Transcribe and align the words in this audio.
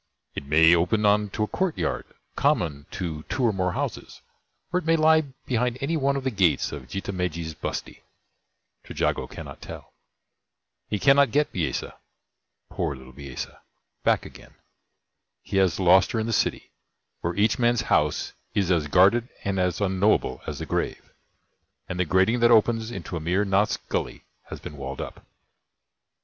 It 0.33 0.47
may 0.47 0.73
open 0.75 1.05
on 1.05 1.29
to 1.29 1.43
a 1.43 1.47
courtyard 1.47 2.05
common 2.35 2.87
to 2.89 3.21
two 3.29 3.43
or 3.43 3.53
more 3.53 3.73
houses, 3.73 4.23
or 4.73 4.79
it 4.79 4.83
may 4.87 4.95
lie 4.95 5.21
behind 5.45 5.77
any 5.79 5.95
one 5.95 6.15
of 6.15 6.23
the 6.23 6.31
gates 6.31 6.71
of 6.71 6.87
Jitha 6.87 7.11
Megji's 7.13 7.53
bustee. 7.53 8.01
Trejago 8.83 9.27
cannot 9.29 9.61
tell. 9.61 9.93
He 10.89 10.97
cannot 10.97 11.29
get 11.29 11.53
Bisesa 11.53 11.99
poor 12.71 12.95
little 12.95 13.13
Bisesa 13.13 13.59
back 14.03 14.25
again. 14.25 14.55
He 15.43 15.57
has 15.57 15.79
lost 15.79 16.13
her 16.13 16.19
in 16.19 16.25
the 16.25 16.33
City, 16.33 16.71
where 17.19 17.35
each 17.35 17.59
man's 17.59 17.81
house 17.81 18.33
is 18.55 18.71
as 18.71 18.87
guarded 18.87 19.29
and 19.43 19.59
as 19.59 19.79
unknowable 19.79 20.41
as 20.47 20.57
the 20.57 20.65
grave; 20.65 21.11
and 21.87 21.99
the 21.99 22.05
grating 22.05 22.39
that 22.39 22.49
opens 22.49 22.89
into 22.89 23.15
Amir 23.17 23.45
Nath's 23.45 23.77
Gully 23.77 24.23
has 24.45 24.59
been 24.59 24.77
walled 24.77 24.99
up. 24.99 25.23